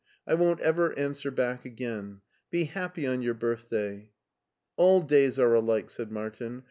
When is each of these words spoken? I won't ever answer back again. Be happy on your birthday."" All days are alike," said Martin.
I 0.25 0.33
won't 0.33 0.61
ever 0.61 0.97
answer 0.97 1.29
back 1.29 1.63
again. 1.63 2.21
Be 2.49 2.63
happy 2.63 3.05
on 3.05 3.21
your 3.21 3.35
birthday."" 3.35 4.09
All 4.75 5.01
days 5.03 5.37
are 5.37 5.53
alike," 5.53 5.91
said 5.91 6.11
Martin. 6.11 6.59